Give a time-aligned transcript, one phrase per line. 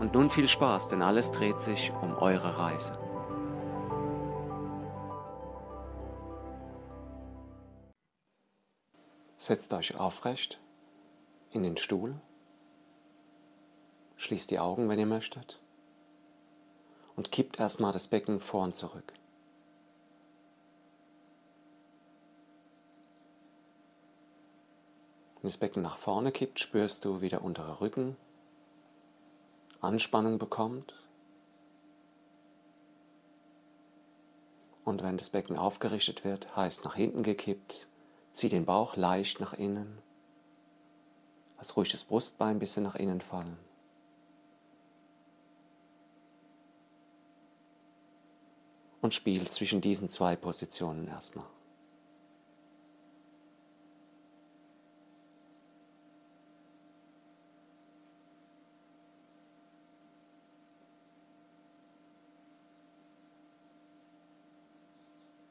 [0.00, 2.98] Und nun viel Spaß, denn alles dreht sich um eure Reise.
[9.36, 10.58] Setzt euch aufrecht
[11.50, 12.18] in den Stuhl.
[14.16, 15.60] Schließt die Augen, wenn ihr möchtet.
[17.14, 19.12] Und kippt erstmal das Becken vor und zurück.
[25.42, 28.16] Wenn das Becken nach vorne kippt, spürst du, wie der untere Rücken
[29.80, 30.94] Anspannung bekommt.
[34.84, 37.88] Und wenn das Becken aufgerichtet wird, heißt nach hinten gekippt,
[38.32, 39.98] zieh den Bauch leicht nach innen.
[41.56, 43.56] Lass ruhig das Brustbein ein bisschen nach innen fallen.
[49.02, 51.46] Und spiel zwischen diesen zwei Positionen erstmal.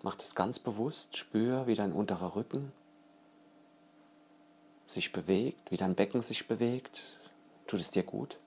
[0.02, 2.72] Mach das ganz bewusst, spür, wie dein unterer Rücken
[4.86, 7.19] sich bewegt, wie dein Becken sich bewegt.
[7.67, 8.39] Tut es dir gut?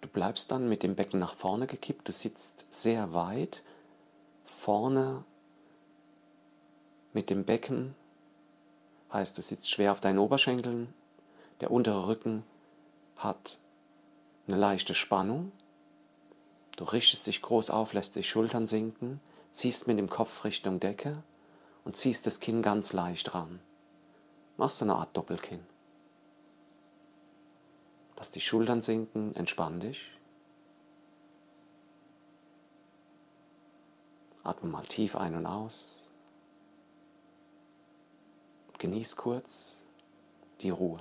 [0.00, 3.62] Du bleibst dann mit dem Becken nach vorne gekippt, du sitzt sehr weit
[4.44, 5.24] vorne
[7.12, 7.94] mit dem Becken
[9.12, 10.92] heißt, du sitzt schwer auf deinen Oberschenkeln,
[11.60, 12.44] der untere Rücken
[13.16, 13.58] hat
[14.46, 15.52] eine leichte Spannung,
[16.76, 19.20] du richtest dich groß auf, lässt die Schultern sinken,
[19.50, 21.22] ziehst mit dem Kopf Richtung Decke
[21.84, 23.60] und ziehst das Kinn ganz leicht ran.
[24.56, 25.64] Machst so eine Art Doppelkinn.
[28.16, 30.10] Lass die Schultern sinken, entspann dich.
[34.42, 36.07] Atme mal tief ein und aus.
[38.78, 39.84] Genieß kurz
[40.60, 41.00] die Ruhe.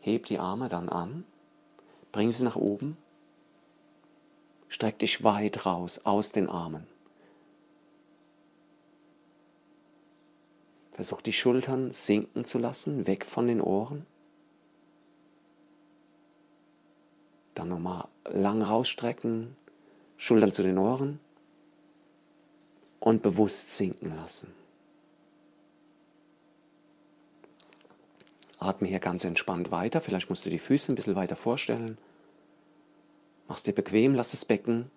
[0.00, 1.24] Heb die Arme dann an,
[2.12, 2.96] bring sie nach oben,
[4.68, 6.86] streck dich weit raus aus den Armen.
[10.92, 14.06] Versuch die Schultern sinken zu lassen, weg von den Ohren.
[17.58, 19.56] Dann nochmal lang rausstrecken,
[20.16, 21.18] Schultern zu den Ohren
[23.00, 24.46] und bewusst sinken lassen.
[28.60, 30.00] Atme hier ganz entspannt weiter.
[30.00, 31.98] Vielleicht musst du die Füße ein bisschen weiter vorstellen.
[33.48, 34.88] Mach's dir bequem, lass das Becken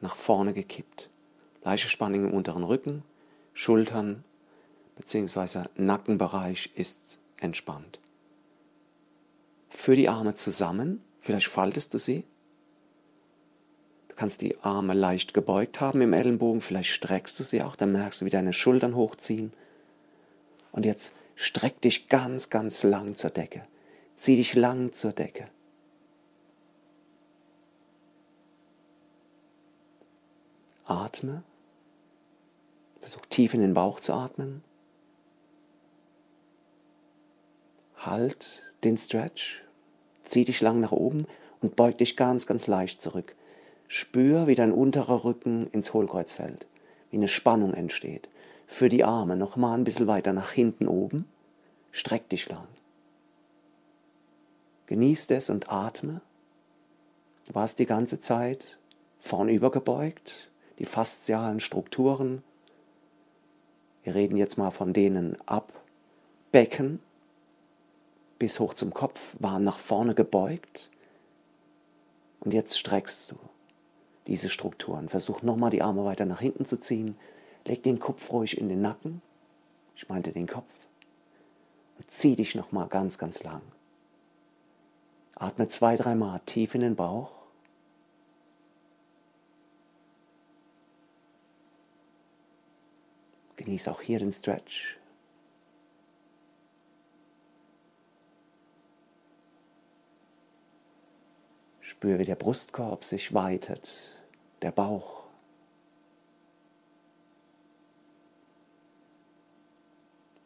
[0.00, 1.10] nach vorne gekippt.
[1.64, 3.02] Leichte Spannung im unteren Rücken,
[3.54, 4.22] Schultern
[4.94, 5.64] bzw.
[5.74, 7.98] Nackenbereich ist entspannt.
[9.68, 12.22] Für die Arme zusammen Vielleicht faltest du sie.
[14.08, 17.92] Du kannst die Arme leicht gebeugt haben im Ellenbogen, vielleicht streckst du sie auch, dann
[17.92, 19.50] merkst du, wie deine Schultern hochziehen.
[20.70, 23.66] Und jetzt streck dich ganz, ganz lang zur Decke.
[24.14, 25.48] Zieh dich lang zur Decke.
[30.84, 31.42] Atme.
[33.00, 34.62] Versuch tief in den Bauch zu atmen.
[37.96, 39.64] Halt den Stretch.
[40.24, 41.26] Zieh dich lang nach oben
[41.60, 43.34] und beug dich ganz, ganz leicht zurück.
[43.88, 46.66] Spür, wie dein unterer Rücken ins Hohlkreuz fällt,
[47.10, 48.28] wie eine Spannung entsteht.
[48.66, 51.26] Für die Arme nochmal ein bisschen weiter nach hinten oben.
[51.92, 52.66] Streck dich lang.
[54.86, 56.20] Genieß es und atme.
[57.46, 58.78] Du warst die ganze Zeit
[59.18, 62.42] vornüber gebeugt, die faszialen Strukturen.
[64.02, 65.72] Wir reden jetzt mal von denen ab
[66.52, 67.00] Becken,
[68.44, 70.90] bis hoch zum Kopf, waren nach vorne gebeugt.
[72.40, 73.36] Und jetzt streckst du
[74.26, 75.08] diese Strukturen.
[75.08, 77.16] Versuch nochmal die Arme weiter nach hinten zu ziehen.
[77.64, 79.22] Leg den Kopf ruhig in den Nacken.
[79.96, 80.70] Ich meinte den Kopf.
[81.96, 83.62] Und zieh dich nochmal ganz, ganz lang.
[85.36, 87.30] Atme zwei, dreimal tief in den Bauch.
[93.56, 94.98] Genieß auch hier den Stretch.
[102.04, 104.10] Spür, wie der Brustkorb sich weitet,
[104.60, 105.22] der Bauch.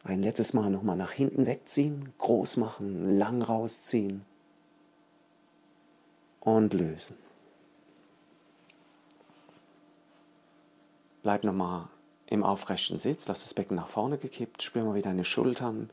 [0.05, 4.23] Ein letztes Mal nochmal nach hinten wegziehen, groß machen, lang rausziehen
[6.39, 7.17] und lösen.
[11.23, 11.89] Bleib nochmal
[12.27, 15.89] im aufrechten Sitz, lass das Becken nach vorne gekippt, spür mal, wie deine Schultern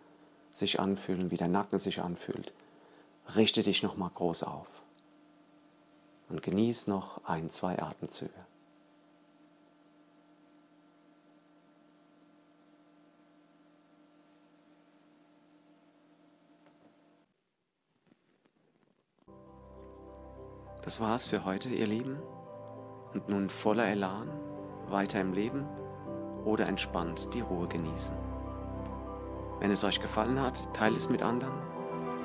[0.53, 2.53] sich anfühlen, wie der Nacken sich anfühlt.
[3.35, 4.86] Richte dich nochmal groß auf
[6.29, 8.47] und genieß noch ein, zwei Atemzüge.
[20.87, 22.17] Das war's für heute, ihr Lieben.
[23.13, 24.31] Und nun voller Elan,
[24.89, 25.67] weiter im Leben
[26.45, 28.17] oder entspannt die Ruhe genießen.
[29.59, 31.59] Wenn es euch gefallen hat, teilt es mit anderen,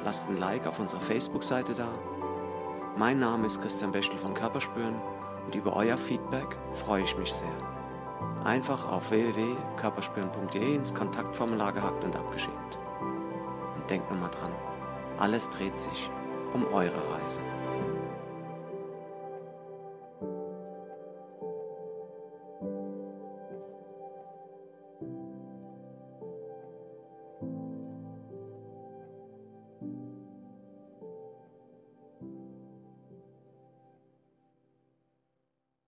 [0.03, 1.87] lasst ein Like auf unserer Facebook-Seite da.
[2.97, 4.95] Mein Name ist Christian Wäschel von Körperspüren
[5.45, 7.47] und über euer Feedback freue ich mich sehr.
[8.43, 12.79] Einfach auf www.körperspüren.de ins Kontaktformular gehackt und abgeschickt.
[12.99, 14.51] Und denkt nur mal dran,
[15.17, 16.09] alles dreht sich
[16.53, 17.39] um eure Reise.